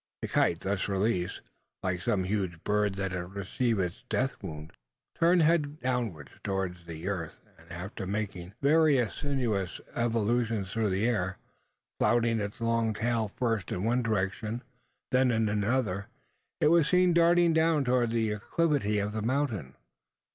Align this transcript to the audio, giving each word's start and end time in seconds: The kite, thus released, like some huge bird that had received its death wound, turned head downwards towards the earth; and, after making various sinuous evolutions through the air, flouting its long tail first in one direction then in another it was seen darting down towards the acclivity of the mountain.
The 0.23 0.27
kite, 0.27 0.61
thus 0.61 0.87
released, 0.87 1.41
like 1.83 2.01
some 2.01 2.23
huge 2.23 2.63
bird 2.63 2.95
that 2.95 3.11
had 3.11 3.35
received 3.35 3.79
its 3.79 4.03
death 4.09 4.35
wound, 4.41 4.73
turned 5.13 5.43
head 5.43 5.79
downwards 5.79 6.31
towards 6.43 6.87
the 6.87 7.07
earth; 7.07 7.37
and, 7.59 7.71
after 7.71 8.07
making 8.07 8.55
various 8.63 9.13
sinuous 9.13 9.79
evolutions 9.93 10.71
through 10.71 10.89
the 10.89 11.05
air, 11.05 11.37
flouting 11.99 12.39
its 12.39 12.59
long 12.59 12.95
tail 12.95 13.31
first 13.35 13.71
in 13.71 13.83
one 13.83 14.01
direction 14.01 14.63
then 15.11 15.29
in 15.29 15.47
another 15.47 16.07
it 16.59 16.69
was 16.69 16.87
seen 16.87 17.13
darting 17.13 17.53
down 17.53 17.85
towards 17.85 18.11
the 18.11 18.31
acclivity 18.33 18.97
of 18.97 19.11
the 19.11 19.21
mountain. 19.21 19.75